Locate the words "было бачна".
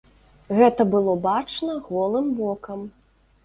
0.93-1.77